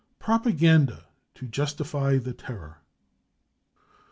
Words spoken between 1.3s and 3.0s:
to Justify the Terror.